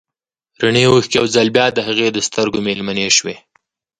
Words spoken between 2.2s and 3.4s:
سترګو مېلمنې شوې.